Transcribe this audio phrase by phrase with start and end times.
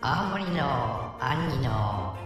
[0.00, 2.16] 青森の兄の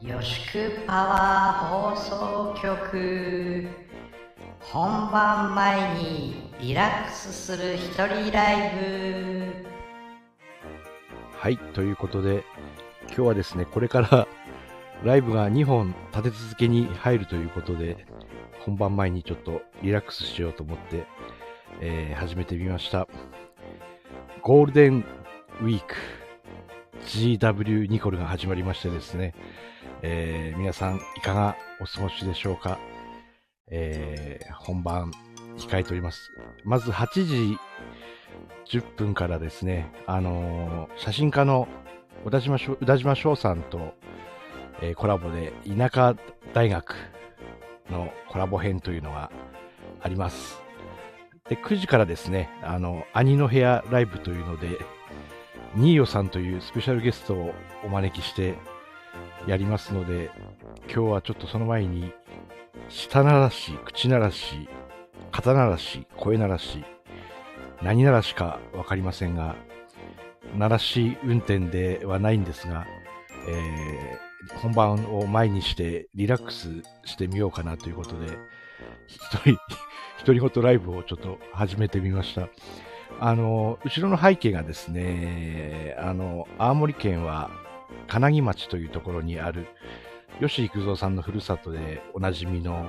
[0.00, 3.66] 予宿パワー放送局。
[4.60, 9.66] 本番前にリラックスする一人ライブ。
[11.36, 12.44] はい、ということで、
[13.06, 14.28] 今日はですね、これから
[15.02, 18.06] ライブが2本立て続けに入るということで、
[18.64, 21.04] 本番前にちょっとリラックスしようと思って、
[21.84, 23.08] えー始めてみました。
[24.40, 25.04] ゴールデン
[25.60, 25.94] ウィーク
[27.06, 29.34] GW ニコルが始まりましてですね、
[30.02, 32.78] えー皆さんいかがお過ごしでしょうか、
[33.68, 35.10] えー本番
[35.58, 36.30] 控えております。
[36.64, 41.66] まず8時10分からですね、あのー写真家の
[42.24, 43.94] 宇田島翔宇田島翔さんと、
[44.80, 46.14] えコラボで田舎
[46.54, 46.94] 大学
[47.90, 49.32] のコラボ編というのが
[50.00, 50.61] あります。
[51.52, 54.78] で、9時からですね、あの、兄の部屋ライブというので、
[55.74, 57.54] ニーヨさんというスペシャルゲストを
[57.84, 58.54] お招きして
[59.46, 60.30] やりますので、
[60.86, 62.14] 今日はちょっとその前に、
[62.88, 64.66] 舌ならし、口ならし、
[65.30, 66.84] 肩ならし、声ならし、
[67.82, 69.54] 何ならしかわかりませんが、
[70.56, 72.86] 鳴らし運転ではないんですが、
[73.46, 78.36] えー本番を前にしてリラックスしてみようかなということで、
[79.06, 79.56] 一人、
[80.24, 82.48] 独り言ライブをちょっと始めてみました。
[83.18, 87.50] あの、後ろの背景がですね、あの、青森県は
[88.06, 89.66] 金木町というところにある、
[90.40, 92.88] 吉幾三さんのふるさとでおなじみの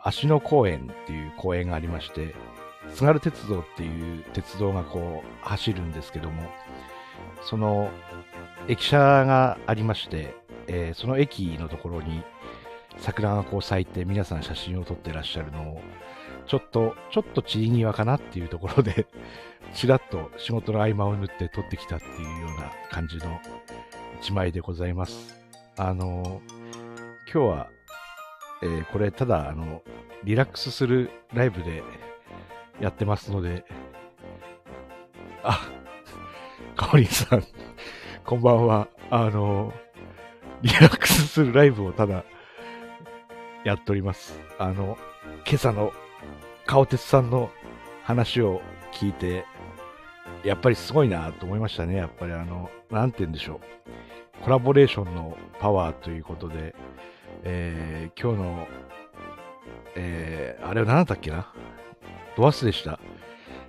[0.00, 2.34] 芦野公園っていう公園がありまして、
[2.94, 6.50] 津軽鉄道っていう鉄道がこう走るんですけども、
[7.42, 7.90] その
[8.66, 10.34] 駅舎がありまして、
[10.66, 12.22] えーその駅のところに
[12.98, 15.80] 桜がこう咲いて皆さん写真を撮ってらっしゃるのを、
[16.46, 19.06] ちょっと、ちょっと散り際かなっていうところで、
[19.74, 23.40] ちらっと仕事の合間を縫って撮ってきたっていうような感じの
[24.20, 25.40] 一枚でございます。
[25.76, 26.40] あの、
[27.32, 27.68] 今日は、
[28.62, 29.82] えーこれただ、あの、
[30.24, 31.82] リラックスするライブで
[32.80, 33.64] やってますので、
[35.42, 35.60] あ、
[36.76, 37.44] かおりんさん、
[38.24, 38.88] こんばんは。
[39.10, 39.72] あの、
[40.62, 42.24] リラックスするライブをただ、
[43.64, 44.38] やっております。
[44.58, 44.98] あの、
[45.46, 45.92] 今朝の、
[46.66, 47.50] 顔鉄さんの
[48.04, 48.60] 話を
[48.92, 49.44] 聞いて、
[50.44, 51.96] やっぱりすごいなと思いましたね。
[51.96, 53.60] やっぱりあの、なんて言うんでしょ
[54.40, 54.44] う。
[54.44, 56.74] コラボレーションのパワーということで、
[57.44, 58.68] えー今日の、
[59.96, 61.52] えーあれは何だったっけな？
[62.36, 62.98] ド忘れした。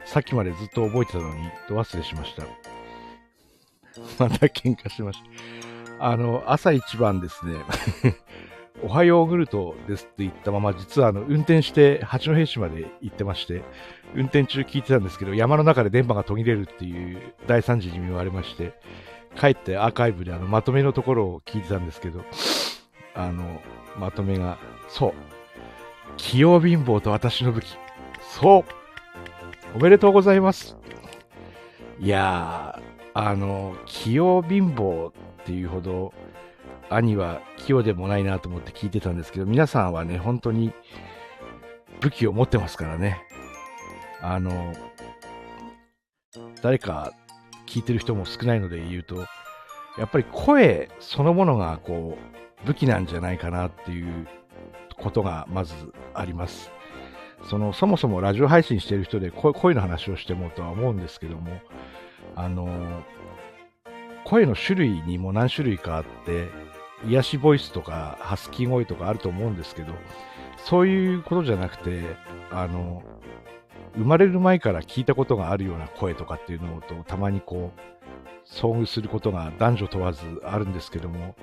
[0.05, 2.43] さっきまでずっと覚えてたのに、ド忘れしました。
[4.23, 5.21] また喧嘩しまし
[5.99, 6.05] た。
[6.07, 7.55] あの、朝一番ですね、
[8.83, 13.63] おはヨーグルトですって言ったまま、実はあの、運転して八戸市まで行ってまして、
[14.15, 18.73] 運転中聞いてたんですけど、山の中で電波が途切れるっていう大惨事に見舞われまして、
[19.39, 22.23] 帰ってアーカイブであの、まとめのところを聞いてたんですけど、
[23.13, 23.61] あの、
[23.97, 24.57] まとめが、
[24.89, 25.13] そう、
[26.17, 27.77] 器用貧乏と私の武器。
[28.21, 28.63] そう
[29.75, 30.75] おめでとうございます。
[31.99, 35.13] いやー、あの、器用貧乏っ
[35.45, 36.13] ていうほど、
[36.91, 40.73] 兄は器用でもないなと思って聞いてたんですけど、皆さんはね、本当に
[42.01, 43.23] 武器を持ってますからね。
[44.21, 44.73] あの、
[46.61, 47.13] 誰か
[47.65, 49.25] 聞いてる人も少ないので言うと、
[49.97, 52.17] やっぱり声そのものがこ
[52.63, 54.27] う、武器なんじゃないかなっていう
[54.97, 55.73] ことがまず
[56.13, 56.71] あります。
[57.49, 61.59] その、そもそもラジオ配信してる人で声の話をしてもとは思うんですけども、
[62.35, 63.03] あの、
[64.25, 66.49] 声の種類にも何種類かあって、
[67.07, 69.93] 癒しボイスとかハスキー声とかあると思うんですけど、
[70.57, 72.15] そういうことじゃなくて、
[72.51, 73.03] あの、
[73.95, 77.79] 生まれる前から聞いたことがあるような声とかっていうのとたまにこう、
[78.47, 81.35] 遭遇することが男女問わずあるんですけども、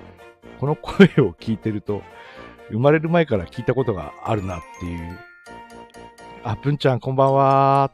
[0.60, 2.02] この声を聞いてると、
[2.70, 5.18] 生まれる前から聞いたことがあるなっていう。
[6.44, 7.90] あ、文ちゃんこんばんは。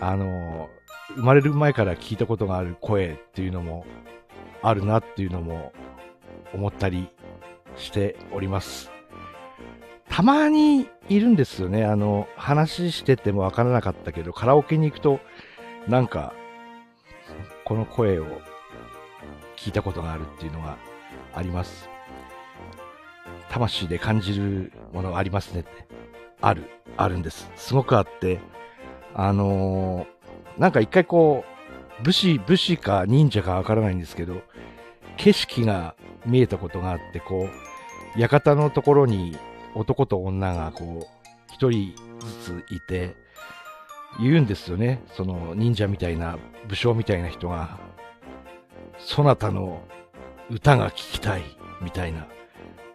[0.00, 0.68] あの、
[1.14, 3.86] 生まれる前から聞いたことがある声っていうのも
[4.62, 5.72] あるなっていうのも
[6.56, 7.08] 思ったり
[7.76, 8.90] しております。
[10.08, 11.84] たまにいるんですよね。
[11.84, 15.20] あの、話しててもわからなかったけど、カラオケに行くと、
[15.86, 16.34] なんか、
[17.64, 18.26] この声を
[19.56, 20.78] 聞いたことがあるっていうのが
[21.34, 21.88] あります。
[23.50, 25.70] 魂で感じるものありますねって。
[26.40, 27.50] ある、あるんです。
[27.56, 28.40] すごくあって、
[29.14, 30.16] あのー
[30.58, 31.44] なんか一回こ
[32.00, 34.40] う、武士、武士か忍者かわからないんですけど、
[35.16, 37.48] 景色が見えたことがあって、こ
[38.16, 39.36] う、館のところに
[39.74, 43.14] 男と女がこう、一人ずついて、
[44.18, 45.02] 言うんですよね。
[45.12, 47.78] その忍者みたいな、武将みたいな人が、
[48.98, 49.82] そなたの
[50.50, 51.42] 歌が聴きたい、
[51.82, 52.26] みたいな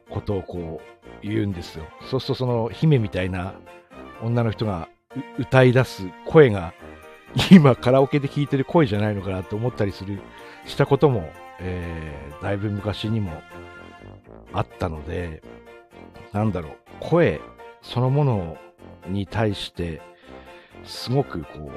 [0.09, 0.81] ことをこ
[1.23, 1.85] う言うんですよ。
[2.09, 3.53] そうするとその姫みたいな
[4.23, 4.89] 女の人が
[5.37, 6.73] 歌い出す声が、
[7.51, 10.19] 今カラオケで聴いてる声じゃないのかなと思ったりする、
[10.65, 11.31] したことも、
[11.63, 13.41] えー、だいぶ昔にも
[14.53, 15.41] あったので、
[16.33, 17.39] なんだろう、声
[17.81, 18.57] そのもの
[19.07, 20.01] に対して、
[20.83, 21.71] すごくこう、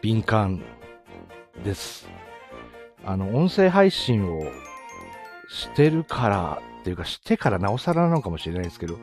[0.00, 0.62] 敏感
[1.64, 2.08] です。
[3.04, 4.42] あの、音声配信を
[5.48, 8.98] してるからっていうか、してからなおさらなのかもしれないですけど、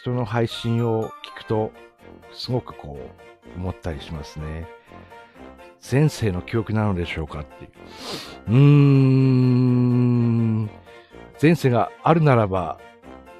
[0.00, 1.72] 人の配信を聞くと、
[2.32, 4.68] すごくこう、思ったりしますね。
[5.80, 7.70] 前世の記憶なのでしょうかっていう。
[8.48, 10.70] うーん、
[11.40, 12.78] 前世があるならば、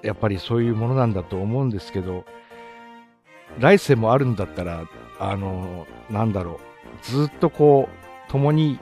[0.02, 2.24] やっぱりそういうものなんだと思うんですけど、
[3.58, 4.84] 来世もあるんだったら、
[5.18, 6.58] あの、なんだろう、
[7.02, 8.78] ずっとこう、共に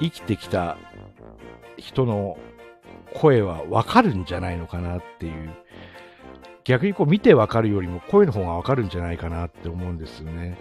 [0.00, 0.76] 生きてきた
[1.76, 2.38] 人の
[3.14, 5.50] 声はわかるんじゃないのかなっていう、
[6.64, 10.56] 逆にこう見てわかるよりも声の方がわかるんじゃないかなって思うんですよね。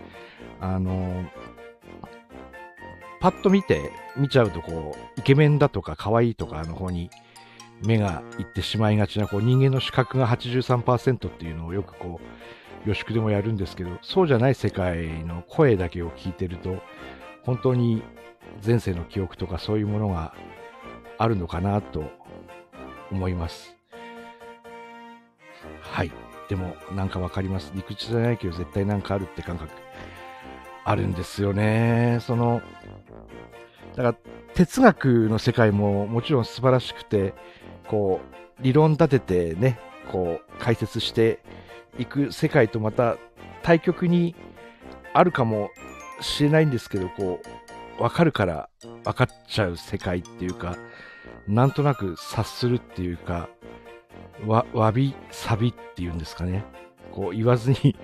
[0.60, 1.24] あの、
[3.24, 7.10] パッと見て、見ちゃうとこう、イケメンだとか可愛いとかの方に
[7.82, 12.20] 目がいってしまいがちなこう人間の視覚が83%っていうのをよくこ
[12.86, 16.82] う予祝でもやるんですけどそうじゃない世界の声だけを聞いてると
[17.44, 18.04] 本当に
[18.66, 20.36] 前世の記憶とかそういうものが
[21.18, 22.04] あるのかなと
[23.10, 23.74] 思います。
[25.80, 26.12] はい。
[26.50, 27.72] でもなんかわかります。
[27.74, 29.83] 理屈じゃないけど絶対なんかあるって感覚。
[30.86, 32.62] あるんですよねその
[33.96, 34.16] だから
[34.54, 37.34] 哲学の世界ももちろん素晴らしくて
[37.88, 38.22] こ
[38.60, 39.80] う、理論立ててね、
[40.12, 41.40] こう、解説して
[41.98, 43.18] いく世界とまた
[43.62, 44.36] 対極に
[45.14, 45.70] あるかも
[46.22, 47.42] しれないんですけど、こ
[48.00, 48.70] う、わかるから
[49.04, 50.78] 分かっちゃう世界っていうか、
[51.48, 53.50] なんとなく察するっていうか、
[54.48, 56.66] わ、わび、さびっていうんですかね。
[57.14, 57.96] こう言わずに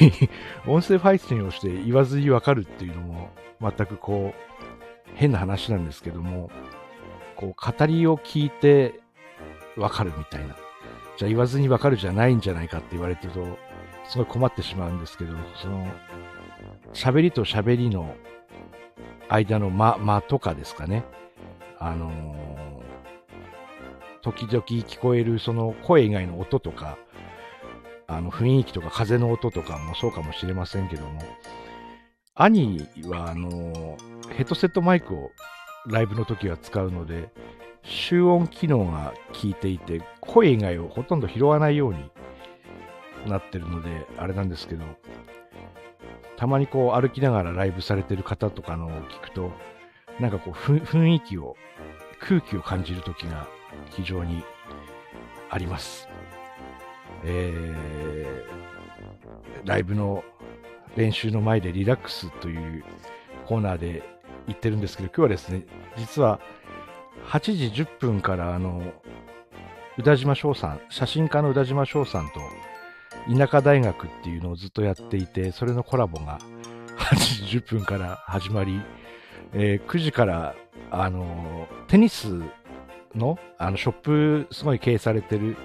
[0.66, 3.28] 音声配信をして言わずにわかるっていうのも、
[3.60, 6.50] 全くこう、変な話なんですけども、
[7.36, 9.00] こう、語りを聞いて、
[9.76, 10.56] わかるみたいな。
[11.18, 13.58] じゃあ言わずにわかるじゃないんじゃないかって言われてると、
[14.04, 15.86] すごい困ってしまうんですけど、その、
[16.94, 18.14] 喋りと喋りの
[19.28, 21.04] 間の間、間とかですかね。
[21.78, 22.12] あのー、
[24.22, 26.96] 時々聞こえるその声以外の音とか、
[28.10, 31.20] あの雰囲気とか風の音とかもそうかもしれませんけども、
[32.34, 33.96] 兄はあの、
[34.30, 35.30] ヘッドセットマイクを
[35.86, 37.30] ライブの時は使うので、
[37.82, 42.10] 集音機能が効いていて、声以外をほとんど拾わないように
[43.26, 44.84] なってるので、あれなんですけど、
[46.36, 49.52] たまにこう歩きながらライブされてる方とかのを聞くと、
[50.18, 51.56] なんかこう雰囲気を、
[52.20, 53.46] 空気を感じる時が
[53.90, 54.42] 非常に
[55.50, 56.08] あります。
[57.24, 60.24] えー、ライブの
[60.96, 62.84] 練習の前でリラックスという
[63.46, 64.02] コーナーで
[64.46, 65.66] 言ってるんですけど、今日はですね、
[65.96, 66.40] 実は
[67.26, 68.82] 8時10分からあの
[69.98, 72.40] 宇田島翔さん写真家の宇田島翔さんと
[73.36, 76.38] 田舎大学っていうのをずっとやっていてそれのコラボが
[76.96, 78.80] 8時10分から始まり、
[79.52, 80.54] えー、9時から
[80.90, 82.28] あのテニス
[83.14, 85.56] のあのショップすごい経営されてる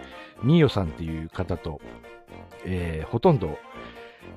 [0.44, 1.82] ニーヨさんっていう方と、
[2.66, 3.58] えー、ほとんど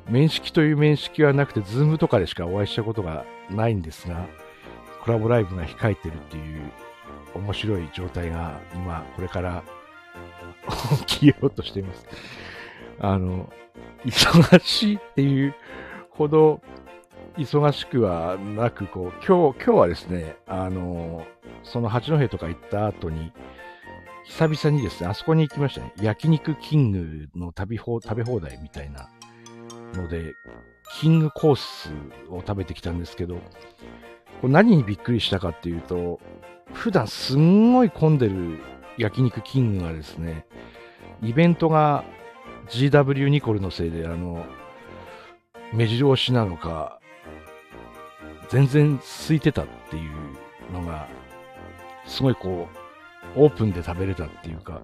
[0.08, 4.26] 面識という面識はなくて、ズームとかでしかお会いしたことがないんですが、
[5.02, 6.70] コラボライブが控えてるっていう
[7.34, 9.64] 面白い状態が今、これから
[11.06, 12.06] 起きようとしています。
[13.00, 13.52] あの、
[14.04, 15.54] 忙しいっていう
[16.10, 16.60] ほど
[17.36, 21.26] 忙しくはなく、こう、今日、今日はですね、あの、
[21.62, 23.32] その八戸とか行った後に、
[24.28, 25.92] 久々にですね、あそこに行きましたね。
[26.00, 28.00] 焼肉キングの食べ放
[28.40, 29.08] 題みたいな
[29.94, 30.34] ので、
[31.00, 31.90] キングコース
[32.28, 33.36] を食べてきたんですけど、
[34.40, 36.20] これ何にびっくりしたかっていうと、
[36.72, 38.58] 普段すんごい混んでる
[38.98, 40.46] 焼肉キングがですね、
[41.22, 42.04] イベントが
[42.68, 44.44] GW ニコルのせいで、あの、
[45.72, 47.00] 目白押しなのか、
[48.48, 51.08] 全然空いてたっていうのが、
[52.06, 52.85] すごいこう、
[53.34, 54.82] オープンで食べれたっていうか、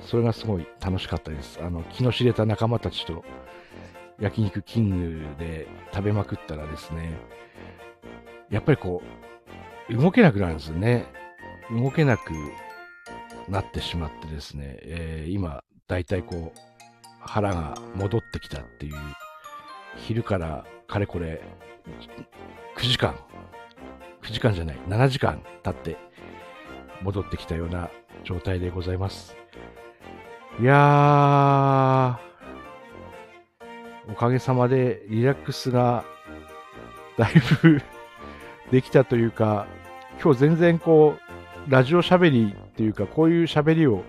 [0.00, 1.60] それがすごい楽しかったです。
[1.62, 3.24] あの、気の知れた仲間たちと
[4.20, 7.14] 焼肉キングで食べまくったらですね、
[8.50, 9.02] やっぱりこ
[9.90, 11.06] う、動けなくなるんですよね。
[11.70, 12.32] 動けなく
[13.48, 16.58] なってしまってですね、えー、今、だいたいこう、
[17.20, 18.94] 腹が戻ってきたっていう、
[19.96, 21.42] 昼からかれこれ、
[22.76, 23.14] 9時間、
[24.22, 25.96] 9時間じゃない、7時間経って
[27.02, 27.90] 戻ってきたような
[28.24, 29.36] 状態でございます。
[30.60, 36.04] いやー、おかげさまでリラックスが
[37.18, 37.32] だい
[37.62, 37.82] ぶ
[38.70, 39.66] できたというか、
[40.22, 41.16] 今日全然こ
[41.68, 44.04] う、ラジオ喋りっていうか、こういう喋りを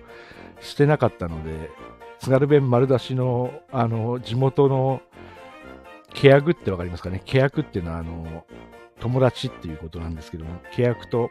[0.60, 1.70] してなかったので、
[2.18, 5.02] 津軽弁丸出しの、あの、地元の、
[6.14, 7.20] ケヤグってわかりますかね？
[7.24, 8.46] ケヤクっていうのは、あの、
[9.00, 11.30] 友達っていうことなんですけども、ケヤクと、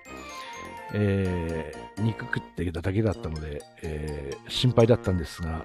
[0.94, 5.64] えー、肉食ってただけだったので、えー、心配だったんですが、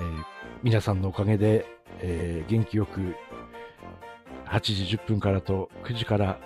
[0.00, 0.24] えー、
[0.62, 1.66] 皆さんのおかげで、
[2.02, 3.14] え元気よく
[4.46, 6.40] 8時10分からと9時から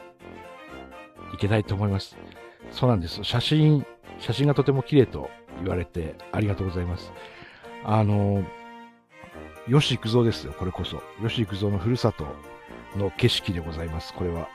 [1.32, 2.16] 行けたいと思います。
[2.70, 3.22] そうなんです。
[3.22, 3.86] 写真、
[4.18, 5.30] 写真がとても綺麗と
[5.62, 7.12] 言われてありがとうございます。
[7.84, 8.44] あの、
[9.68, 11.02] 吉幾三ですよ、これこそ。
[11.26, 12.26] 吉幾三のふるさと
[12.96, 14.12] の景色でございます。
[14.14, 14.48] これは。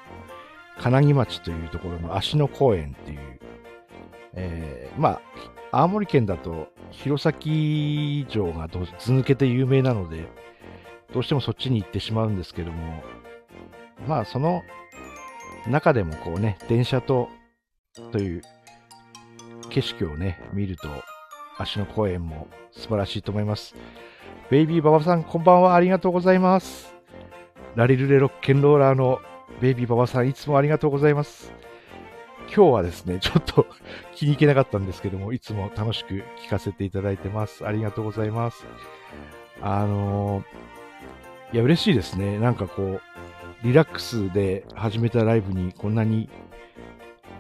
[0.79, 3.39] 金木町というところの芦野公園っていう、
[4.33, 5.19] えー、ま
[5.71, 7.33] あ、青森県だと弘前
[8.27, 10.27] 城が図抜けて有名なので、
[11.13, 13.03] どうしてもそっちに行ってしまうんですけども、
[14.07, 14.63] まあ、その
[15.67, 17.29] 中でもこうね、電車と、
[18.12, 18.41] という
[19.69, 20.88] 景色をね、見ると、
[21.57, 23.75] 芦野公園も素晴らしいと思います。
[24.50, 25.75] ベイビーババさん、こんばんは。
[25.75, 26.95] ありがとうございます。
[27.75, 29.19] ラリルレロッケンローラーの
[29.62, 31.51] ベイビーババさん、いつもありがとうございます。
[32.56, 33.68] 今日はですね、ちょっと
[34.15, 37.65] 気に入けなかったんですけども、いつも楽しく聞かせていただいてます。
[37.65, 38.65] ありがとうございます。
[39.62, 42.39] あのー、いや、嬉しいですね。
[42.39, 43.01] なんかこう、
[43.63, 46.29] リラックスで始めたライブにこんなに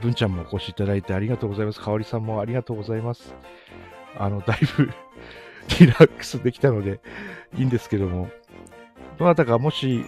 [0.01, 1.79] 文ちゃんもお越しいただいてありがとうございます。
[1.79, 3.33] かおりさんもありがとうございます。
[4.17, 4.91] あの、だいぶ
[5.79, 6.99] リラックスできたので
[7.57, 8.29] いいんですけども、
[9.17, 10.05] どなたかもし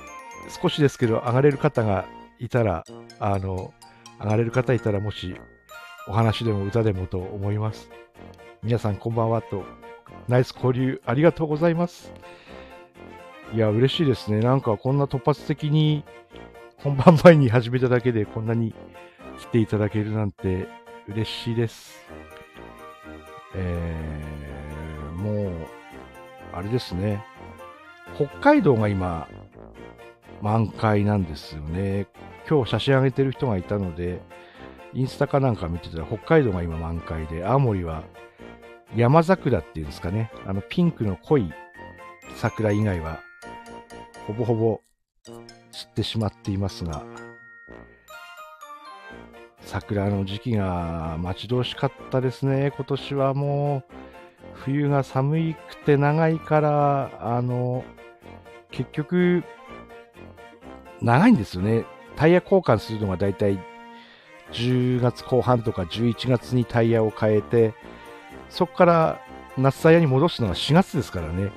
[0.50, 2.05] 少しですけど上がれる方が
[2.39, 2.83] いたら、
[3.19, 3.74] あの、
[4.19, 5.36] 上がれる方いたらもし
[6.07, 7.89] お話でも歌でもと思います。
[8.63, 9.63] 皆さんこんばんはと、
[10.27, 12.12] ナイス交流ありがとうございます。
[13.53, 14.39] いや、嬉しいですね。
[14.39, 16.03] なんかこんな突発的に
[16.77, 18.74] 本番前に始めただけでこんなに
[19.39, 20.67] 来ていただけるなんて
[21.07, 22.05] 嬉しいです。
[23.55, 25.67] えー、もう、
[26.53, 27.24] あれですね。
[28.15, 29.27] 北海道が今、
[30.41, 32.07] 満開なんですよね。
[32.50, 34.21] 今日写真上げてる人がいたので、
[34.93, 38.03] インスタかなんか見てたら北海道が今満開で、青森は
[38.95, 40.31] 山桜っていうんですかね。
[40.45, 41.53] あのピンクの濃い
[42.36, 43.19] 桜以外は
[44.27, 44.81] ほぼほぼ
[45.71, 47.03] 散ってしまっていますが、
[49.62, 52.74] 桜の時期が待ち遠しかったですね。
[52.75, 53.93] 今年はもう、
[54.55, 57.86] 冬が寒くて長いから、あの、
[58.71, 59.43] 結局、
[61.01, 61.86] 長いんですよね。
[62.15, 63.60] タイヤ交換するのがだいたい
[64.51, 67.74] 10月後半とか11月にタイヤを変えて、
[68.50, 69.22] そこから
[69.58, 71.51] 夏タイヤに戻すのが4月ですからね。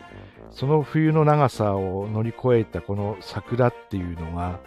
[0.51, 4.61] その冬の長さを乗り越えたこの桜っていうのが、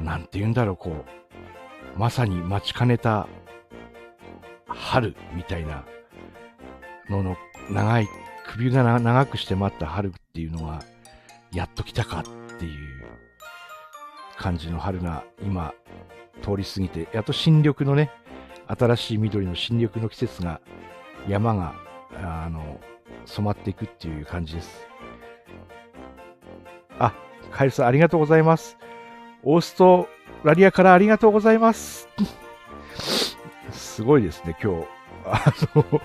[0.00, 3.28] なんて言うんだろう、こう、まさに待ちかねた
[4.66, 5.84] 春みたいな
[7.10, 7.36] のの
[7.70, 8.08] 長い、
[8.46, 10.82] 首が長くして待った春っていうのが、
[11.52, 12.24] やっと来たかっ
[12.58, 12.93] ていう
[14.36, 15.74] 感じの春が今
[16.42, 18.10] 通り過ぎて、やっと新緑のね、
[18.66, 20.60] 新しい緑の新緑の季節が、
[21.28, 21.74] 山が、
[22.16, 22.80] あの、
[23.26, 24.86] 染まっていくっていう感じです。
[26.98, 27.12] あ、
[27.50, 28.78] カエルさんありがとうございます。
[29.42, 30.08] オースト
[30.42, 32.08] ラリアからありがとうございます。
[33.70, 34.86] すごいですね、今日。
[35.24, 36.00] あの、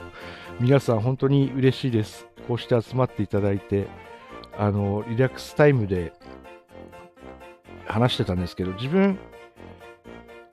[0.59, 2.27] 皆さん本当に嬉しいです。
[2.47, 3.87] こうして集まっていただいて、
[4.57, 6.13] あの、リラックスタイムで
[7.89, 9.17] 話してたんですけど、自分、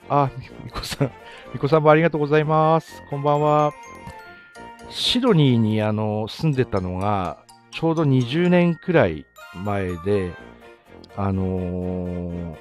[0.09, 0.31] あ、
[0.65, 1.13] みこさん、
[1.53, 3.03] みこさんもありがとうございます。
[3.11, 3.73] こんばんは。
[4.89, 7.39] シドニーにあの住んでたのが、
[7.71, 9.27] ちょうど20年くらい
[9.65, 10.33] 前で、
[11.15, 12.57] あのー、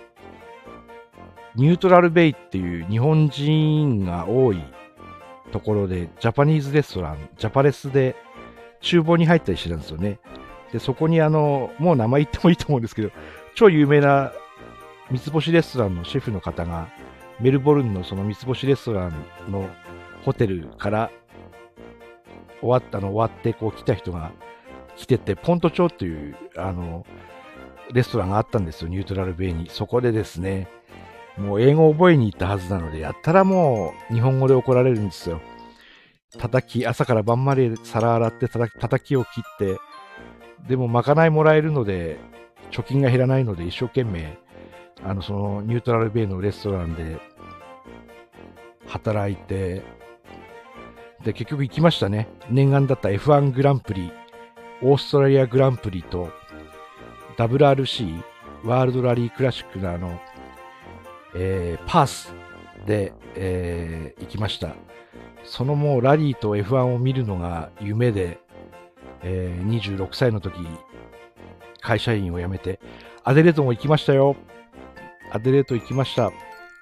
[1.56, 4.62] ニュートラルベイっていう日本人が多い
[5.54, 8.18] ところで、ジャパニーズレストラン、ジャパレスで
[8.82, 10.20] 厨房に入ったりしてたんですよね。
[10.74, 13.12] で、そこにあの、もう名前言ってもいいと思うんですけど、
[13.54, 14.34] 超有名な
[15.12, 16.90] 三つ星レストランのシェフの方が、
[17.40, 19.70] メルボルンのその三つ星レストランの
[20.24, 21.12] ホテルから
[22.62, 24.32] 終わったの終わってこう来た人が
[24.96, 27.06] 来てて、ポント町っていう、あの、
[27.94, 29.70] レストランがあったんですよ、ニュートラルベイに。
[29.70, 30.68] そこでですね、
[31.38, 35.42] もう英語を覚えに行ったはずなので、やったらもう日本語で怒られるんですよ。
[36.38, 39.78] 叩き、朝から晩まで皿洗って叩きを切って、
[40.68, 42.18] でもまかないもらえるので、
[42.72, 44.38] 貯金が減らないので一生懸命、
[45.04, 47.20] あの、そのニュートラルベイのレストランで
[48.88, 49.84] 働いて、
[51.24, 52.28] で、結局行きましたね。
[52.50, 54.12] 念願だった F1 グランプリ、
[54.82, 56.30] オーストラリアグランプリと
[57.38, 58.22] WRC、
[58.64, 60.20] ワールドラリークラシックのあの、
[61.36, 62.34] えー、パース
[62.86, 64.76] で、えー、行きました。
[65.44, 68.40] そのもうラリーと F1 を見るのが夢で、
[69.22, 70.56] えー、26歳の時、
[71.82, 72.80] 会社員を辞めて、
[73.24, 74.36] アデレートも行きましたよ。
[75.36, 76.32] アデレート行きました。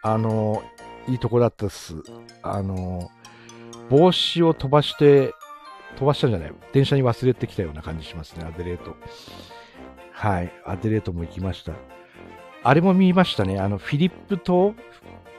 [0.04, 0.62] あの、
[1.08, 1.96] いいとこだったっす。
[2.44, 3.10] あの、
[3.90, 5.34] 帽子を飛ばして、
[5.96, 6.54] 飛ばしたんじゃない？
[6.72, 8.96] 電車に忘れてきたような感じしますね、アデレート。
[10.12, 11.74] はい、アデレートも行きました。
[12.62, 14.76] あれも見ましたね、あの、フィリップ島、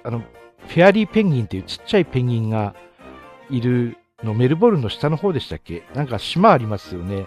[0.02, 2.74] あの、フェアリーペンギンっていうちっちゃいペンギンが
[3.48, 5.84] いるの、メルボルンの下の方でしたっけ？
[5.94, 7.26] なんか島ありますよね。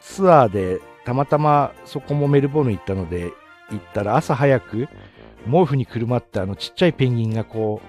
[0.00, 3.32] ツアーでたまたまそこもメルボルン行ったので、
[3.70, 4.88] 行ったら朝早く
[5.50, 7.80] 毛布にくるまってあのちっちゃいペンギンがこ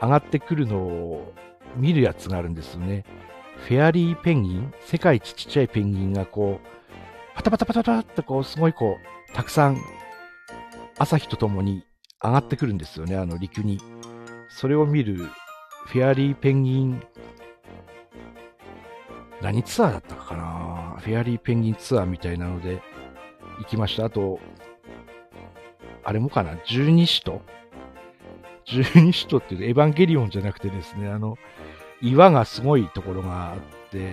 [0.00, 1.32] う上がってくるのを
[1.76, 3.04] 見るやつがあるんですよね。
[3.56, 6.66] フェアリーペンギン世界一ちっちゃいペンギンがこう
[7.36, 8.96] パタパタパタパタってこうすごいこ
[9.30, 9.78] うたくさん
[10.98, 11.84] 朝日とともに
[12.22, 13.80] 上がってくるんですよね、あの陸に。
[14.48, 15.28] それを見る
[15.86, 17.02] フェアリーペンギン
[19.40, 20.96] 何ツアーだったかな？
[21.00, 22.82] フェアリーペンギンツアーみたいなので
[23.58, 24.04] 行きました。
[24.06, 24.38] あと、
[26.04, 26.56] あれもかな？
[26.66, 27.42] 十二使徒？
[28.64, 31.38] 十二使徒っていうエヴァンゲリオンじゃなくてですね、あの、
[32.00, 33.58] 岩がすごいところがあっ
[33.90, 34.12] て、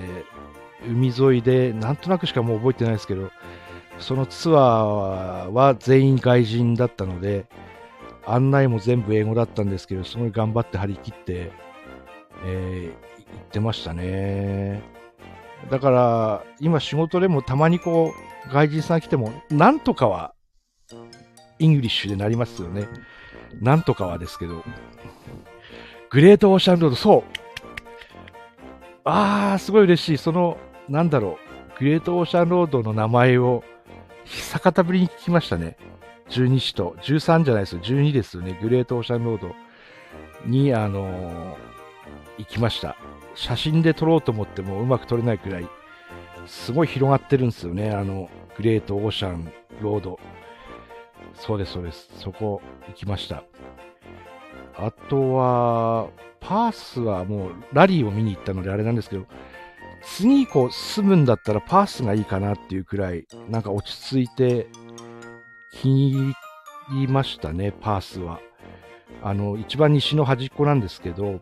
[0.88, 3.32] 海沿いで、なんとなくしかもう覚えてないですけど、
[4.00, 7.46] そのツアーは全員外人だったので、
[8.25, 11.51] 案内も全部英語だったんですけど、すごい頑張って張り切って、
[12.46, 14.84] えー、行ってましたね。
[15.72, 18.13] だから、今仕事でもたまにこ
[18.48, 20.34] う、外人さん来ても、なんとかは、
[21.60, 22.88] English でなりますよね。
[23.62, 24.63] なんとかはですけど。
[26.10, 27.24] グレートオーシャンロード、そう
[29.04, 30.17] あー、すごい嬉しい。
[30.17, 31.38] その、なんだろ
[31.76, 31.80] う。
[31.80, 33.63] グレートオーシャンロードの名前を、
[34.26, 35.78] 久方ぶりに聞きましたね。
[36.30, 36.96] 12使徒。
[37.02, 37.82] 13じゃないですよ。
[37.82, 38.58] 12ですよね。
[38.62, 39.56] グレートオーシャンロード
[40.46, 41.56] に、あのー、
[42.39, 42.96] 行きました。
[43.36, 45.67] 写真で撮ろうと思ってもうまく撮れないくらい、
[46.48, 47.91] すごい広がってるんですよね。
[47.91, 50.20] あの、グレートオーシャンロード。
[51.39, 52.10] そうです、そうです。
[52.17, 53.43] そこ行きました。
[54.76, 59.26] あとは、パースはもうラリーを見に行ったのであれなんですけど、
[60.04, 64.67] 次以降住むんだったらパースがいいかなっていうくらい、なんか落ち着いて
[65.71, 66.36] 気に入
[66.93, 68.39] りましたね、パースは。
[69.23, 71.41] あの、一番西の端っこなんですけど、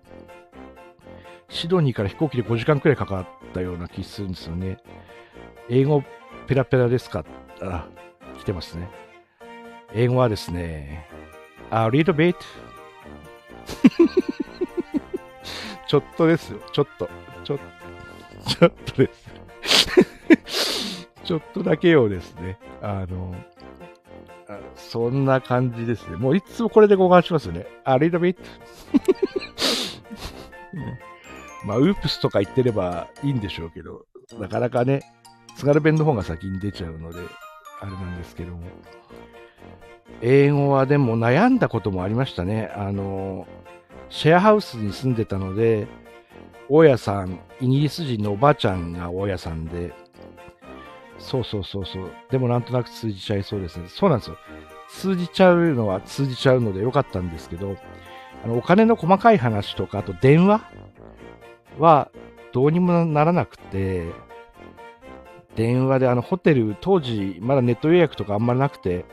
[1.50, 4.78] シドニーから飛行機で5時間くらいかかったような気するんですよね。
[5.70, 6.04] 英語
[6.48, 7.26] ペラペラですか？
[7.62, 7.88] あ、
[8.40, 8.90] 来てますね。
[9.94, 11.08] 英語はですね、
[11.72, 12.36] a little bit
[15.88, 16.60] ちょっとですよ。
[16.74, 17.10] ちょっと。
[17.44, 17.60] ちょ、
[18.48, 19.30] ちょっとです。
[21.24, 22.58] ちょっとだけようですね。
[22.82, 23.36] あの、
[24.76, 26.18] そんな感じですね。
[26.18, 27.68] もういつもこれで交換しますよね。
[27.84, 28.42] あ、リードビット。
[31.66, 34.06] まあ、ウープスとか言ってればいいんでしょうけど、
[34.40, 35.02] なかなかね、
[35.56, 37.20] 津軽弁の方が先に出ちゃうので、
[37.82, 38.62] あれなんですけども。
[40.22, 42.72] 英語はでも悩んだこともありましたね。
[42.76, 43.48] あの、
[44.10, 45.88] シェアハウスに住んでたので、
[46.70, 49.94] 大家さん、イギリス人のおばあちゃんが大家さんで、
[51.18, 52.12] そうそうそうそう。
[52.30, 53.88] でもなんとなく通じちゃいそうですね。
[53.88, 54.38] そうなんですよ。
[54.90, 57.76] 通じちゃうのは通じちゃうのでよかったんですけど、
[58.44, 60.62] あのお金の細かい話とか、あと電話
[61.80, 62.12] は
[62.52, 64.12] どうにもならなくて、
[65.56, 69.06] 電話であのホテル、当時まだネット予約とかあんまりなくて、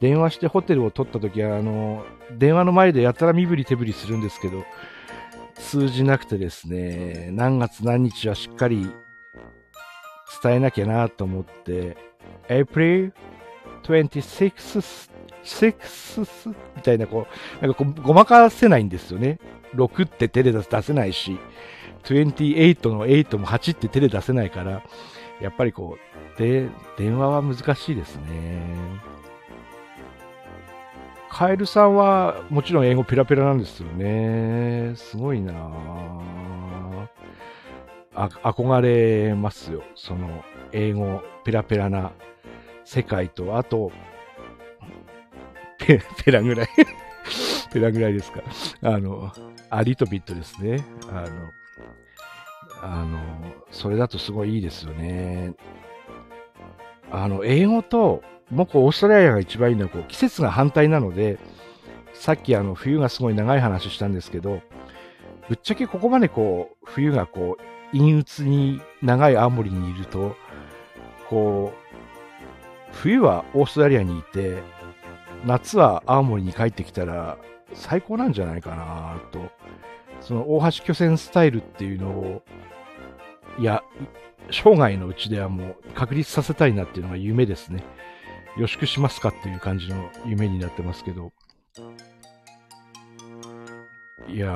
[0.00, 2.04] 電話してホテルを取った時は、あの、
[2.36, 4.64] 電話の前でやたら身振り手振りするんですけど、
[5.54, 8.90] 通じなくてですね、何月何日はしっかり
[10.42, 11.96] 伝えなきゃなと思って、
[12.48, 13.12] April
[13.82, 15.08] 26th
[15.44, 17.26] 6みたいな、こ
[17.60, 19.38] う、なんかこうごまかせないんですよね。
[19.74, 21.38] 6って手で出せないし、
[22.04, 24.82] 28の8も8って手で出せないから、
[25.40, 25.96] やっぱりこ
[26.36, 29.17] う、で、電話は難しいですね。
[31.30, 34.94] カエルさんはもちろん英語ペラペラなんですよね。
[34.96, 35.52] すごいな
[38.14, 39.82] あ憧れますよ。
[39.94, 42.12] その英語ペラペラな
[42.84, 43.92] 世界と、あと、
[45.78, 46.68] ペペラぐらい
[47.72, 48.42] ペラぐらいですか。
[48.82, 49.32] あの、
[49.70, 50.84] アリトビットですね。
[51.10, 51.50] あの、
[52.82, 53.18] あの、
[53.70, 55.54] それだとすごいいいですよね。
[57.10, 61.38] あの、英語と、もうこうオーストラリアが一番いいのはこう季節が反対なので、
[62.14, 64.60] さっきあの冬がすごい長い話したんですけど、
[65.48, 70.34] ぶっちゃけここまでこう冬がこう陰鬱に長い青森にいると、
[71.28, 71.88] こう、
[72.92, 74.62] 冬はオーストラリアにいて、
[75.44, 77.38] 夏は青森に帰ってきたら
[77.74, 79.50] 最高なんじゃないかなと。
[80.20, 82.42] その大橋巨船スタイルっていうのを、
[83.58, 83.82] いや、
[84.50, 87.84] 生涯のうちではもう確立させたいなっていうのが夢ですね。
[88.56, 91.32] 予祝しますかっていう感じの夢になってますけど。
[94.28, 94.52] いやー、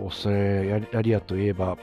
[0.00, 1.78] オーストラリアといえば、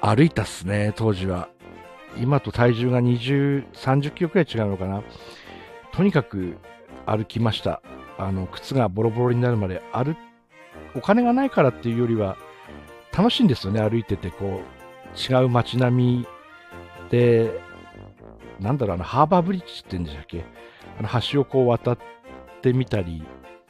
[0.00, 1.48] 歩いたっすね、当時は。
[2.20, 5.02] 今と体重が20、30キロくらい違うのかな。
[5.92, 6.56] とにかく
[7.06, 7.80] 歩きました。
[8.18, 10.16] あの、靴がボロボロになるまで歩、
[10.94, 12.36] お金がないからっていうよりは、
[13.16, 16.26] 楽しいんですよね、歩いてて、こう、違う街並み
[17.10, 17.52] で、
[18.60, 20.44] なんだろう、あの、ハーバーブリッジって言うんでしたっけ？
[20.98, 21.98] あの、橋をこう渡っ
[22.62, 23.24] てみたり、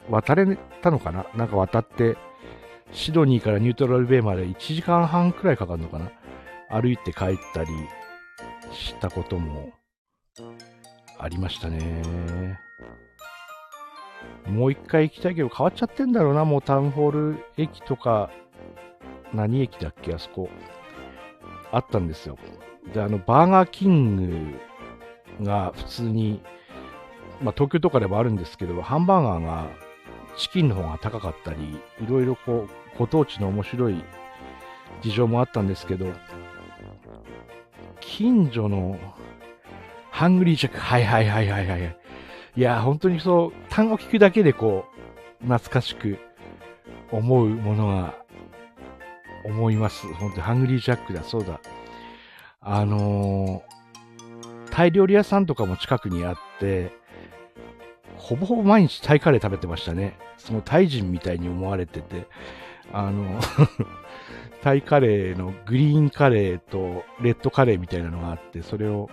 [0.09, 1.25] 渡れたのかな？
[1.35, 2.17] なんか渡って、
[2.91, 6.11] シドニーからニュートラルベイまで1時間半くらいかかるのかな？
[6.69, 7.69] 歩いて帰ったり
[8.71, 9.71] したことも
[11.19, 12.59] ありましたね。
[14.47, 18.29] もう一回行きたいけど変わっちゃってんだろうな、もうタウンホール駅とか、
[19.35, 20.49] 何駅だっけ、あそこ。
[21.71, 22.37] あったんですよ。
[22.93, 24.15] で、あの、バーガーキン
[25.39, 26.41] グが普通に、
[27.41, 29.67] まあ東京とかでもあるんですけど、ハンバーガーが
[30.37, 34.03] チキンの方が高かったり、いろいろこう、ご当地の面白い
[35.01, 36.07] 事情もあったんですけど、
[37.99, 38.97] 近所の
[40.11, 41.97] ハングリージャック、はいはいはいはいはい。
[42.55, 44.85] いや、本当にそう、単語聞くだけでこ
[45.41, 46.17] う、懐かしく
[47.11, 48.15] 思うものが
[49.45, 50.07] 思います。
[50.13, 51.59] 本当ハングリージャックだ、そうだ。
[52.61, 56.91] あのー、タイ料理屋さんとかも近くにあって、
[58.17, 60.17] ほぼほぼ毎日タイカレー食べてましたね。
[60.37, 62.27] そのタイ人みたいに思われてて、
[62.91, 63.39] あの
[64.63, 69.09] タイカレーのグリーンカレーとレッドカレーみたいなのがあって、それを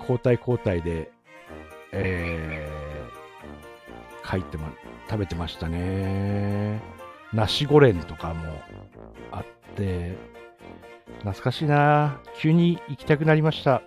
[0.00, 1.10] 交代交代で
[1.92, 4.72] えー、書いてま、
[5.08, 6.80] 食べてましたね。
[7.32, 8.60] ナシゴレンとかも
[9.32, 10.16] あって、
[11.18, 13.82] 懐かしいな急に行きたくなりました。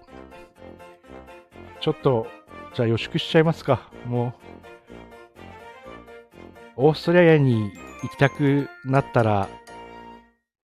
[1.82, 2.28] ちょっと、
[2.76, 3.90] じゃあ予祝しちゃいますか。
[4.06, 4.34] も
[6.78, 7.72] う、オーストラリアに
[8.04, 9.50] 行きたくなったら、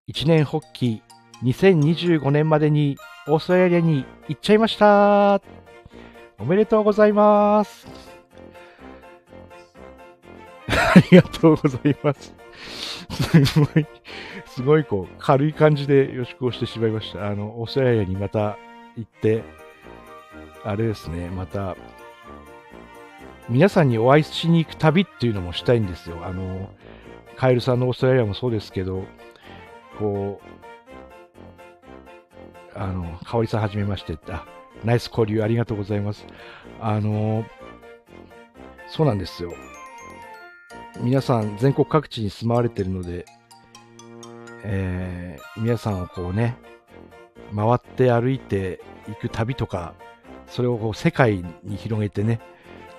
[0.08, 1.02] 一年発起
[1.44, 5.42] 2025年までにオーストラリアに行っちゃいました
[6.38, 7.88] おめでとうございます。
[10.68, 12.45] ありがとうございます。
[13.46, 13.88] すごい、
[14.46, 17.28] すごいこう、軽い感じで予祝をしてしまいました。
[17.28, 18.58] あの、オーストラリアにまた
[18.96, 19.44] 行って、
[20.64, 21.76] あれですね、また、
[23.48, 26.26] 皆さんにお会いしに行く旅っていうのもしたいんですよ。
[26.26, 26.70] あの、
[27.36, 29.04] カエルさんのオーストラリアもそうですけど、
[30.00, 30.56] こう、
[32.78, 34.46] あの、かおりさんはじめましてって、あ、
[34.84, 36.26] ナイス交流ありがとうございます。
[36.82, 37.46] あの、
[38.88, 39.54] そうなんですよ。
[41.06, 43.28] 皆さん全国各地に住まわれてるので、
[44.64, 46.58] えー、皆さんをこうね、
[47.56, 49.94] 回って歩いていく旅とか、
[50.48, 52.40] それをこう世界に広げてね、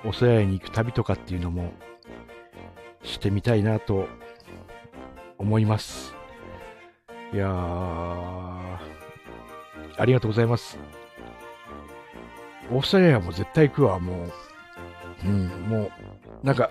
[0.04, 1.72] お世話に行く旅とかっていうのも
[3.02, 4.06] してみたいなと
[5.36, 6.14] 思います。
[7.32, 8.78] いや、あ
[10.04, 10.78] りがとうございます。
[12.70, 14.32] オーストラリアも絶対行くわ、もう。
[15.24, 15.90] うん、もう、
[16.44, 16.70] なんか、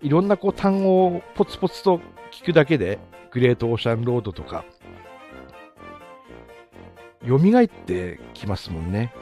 [0.00, 2.98] いろんなこう単語をポツポツと聞くだけで、
[3.30, 4.64] グレートオーシャンロードとか、
[7.26, 9.12] 蘇ってきますもんね。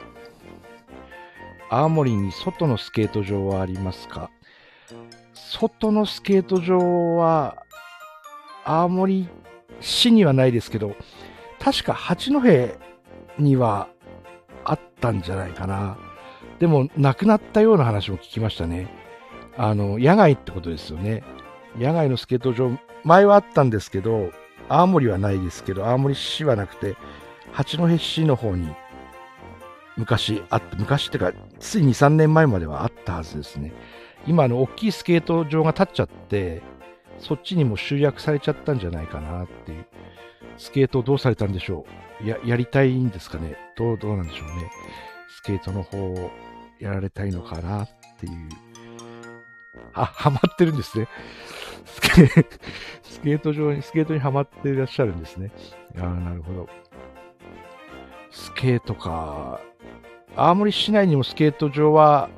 [1.69, 4.29] 青森に外のスケート場はありますか？
[5.33, 7.57] 外のスケート場は、
[8.63, 9.27] 青森
[9.81, 10.95] 市にはないですけど、
[11.59, 12.39] 確か八戸
[13.37, 13.89] には
[14.63, 15.97] あったんじゃないかな。
[16.59, 18.87] でも、亡くなったような話も聞きましたね。
[19.57, 21.23] あの、野外ってことですよね。
[21.77, 24.31] 野外のスケート場、前はあったんですけど、
[24.69, 26.95] 青森はないですけど、青森市はなくて、
[27.51, 28.69] 八戸市の方に
[29.95, 33.73] 昔あって、昔ってか、つい2、3年前まではあったはずですね。
[34.27, 36.61] 今、あの、大きいスケート場が建っちゃって、
[37.19, 39.85] そっちにも集約されちゃったんじゃないかなっていう。
[40.57, 41.85] スケートどうされたんでしょ
[42.23, 42.27] う？
[42.27, 43.55] や、やりたいんですかね？
[43.75, 44.71] どう、どうなんでしょうね。
[45.29, 46.31] スケートの方を
[46.79, 47.89] やられたいのかなっ
[48.19, 48.66] ていう。
[49.93, 51.07] あ、 ハマってるんですね。
[51.85, 52.27] スケ
[53.03, 55.51] スケート場に、スケートにハマっていらっしゃるんですね。
[55.99, 56.69] ああ、なるほど。
[58.31, 59.59] スケートか。
[60.35, 62.29] 青森市内にもスケート場は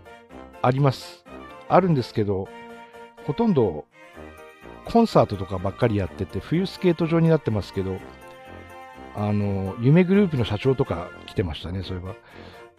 [0.61, 1.25] あります。
[1.67, 2.47] あるんですけど、
[3.25, 3.85] ほとんど
[4.85, 7.97] コンサートとかばっかりやってて、冬スケート場になってますけど、
[9.15, 12.15] あの、夢グループの社長とか来てましたね、そういえば。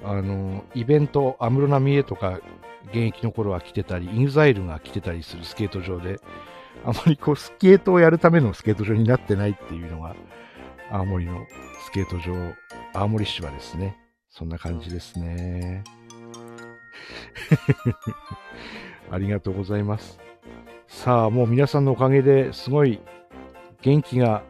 [0.03, 2.41] あの、イベント、安室奈美恵とか、
[2.87, 6.21] 現役の頃は来てたり、イグザイルが来てたりするスケート場で、
[6.85, 10.17] あまりこう、スケートをやるためのスケート場になってないっていうのが、
[10.91, 11.47] 青森の
[11.85, 12.55] スケート場、
[12.95, 13.97] 青森市はですね、
[14.29, 15.85] そんな感じですね。
[19.11, 20.19] ありがとうございます。
[20.87, 23.01] さあ、もう皆さんのおかげですごい
[23.83, 24.43] 元気が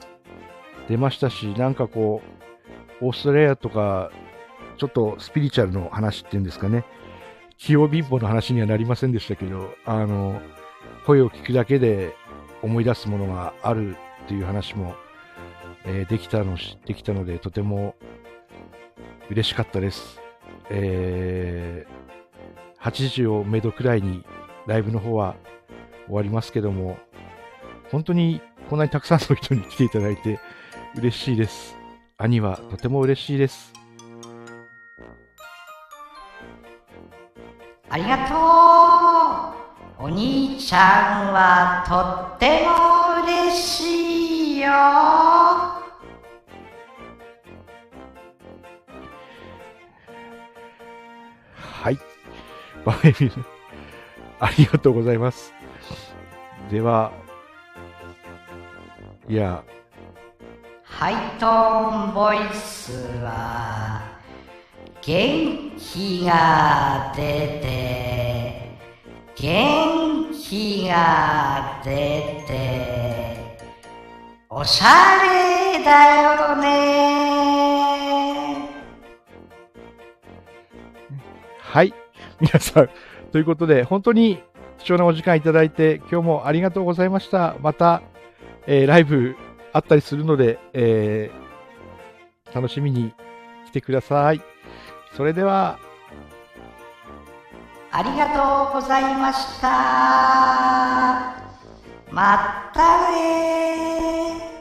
[0.89, 2.23] 出ましたし、なんかこ
[3.01, 4.11] う、オーストラリアとか、
[4.81, 6.87] ちょっとスピリチュアルの話っていうんですかね、
[7.59, 10.41] 器用貧乏の話にはなりませんでしたけど、あの、
[11.05, 12.17] 声を聞くだけで
[12.63, 14.95] 思い出すものがあるっていう話も、
[15.85, 17.95] えーできたの、できたので、とても
[19.29, 20.19] 嬉しかったです。
[20.71, 24.25] えー、8時をめどくらいに
[24.67, 25.37] ライブの方は
[26.07, 26.99] 終わりますけども、
[27.91, 28.41] 本当に
[28.71, 30.41] こんなにたくさんの人に来ていただいて
[30.97, 31.77] 嬉しいです。
[32.17, 33.80] 兄はとても嬉しいです。
[37.93, 38.35] ありがと
[40.05, 45.83] うお兄ちゃんはとっても嬉しいよは
[51.91, 51.99] い。
[52.85, 53.33] バイビル、
[54.39, 55.53] ありがとうございます。
[56.71, 57.11] では、
[59.29, 59.65] いや、
[60.85, 64.20] ハイトーンボイスは
[65.03, 67.23] 元気が出
[67.63, 68.77] て
[69.35, 71.91] 元気が出
[72.47, 73.59] て
[74.51, 76.71] おしゃれだよね
[81.59, 81.95] はい。
[82.41, 82.91] 皆さん、
[83.31, 84.43] ということで、本当に
[84.79, 87.55] 貴重なお時間いただいて、今日もありがとうございました。
[87.61, 88.03] また、
[88.67, 89.37] えーライブ
[89.73, 91.41] あったりするので、えー
[92.53, 93.15] 楽しみに
[93.67, 94.50] 来てください。
[95.17, 95.79] それでは、
[97.93, 98.27] ありが
[98.73, 99.69] とうございました。
[102.11, 104.60] またね